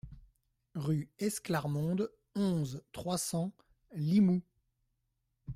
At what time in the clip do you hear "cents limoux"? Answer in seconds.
3.19-4.41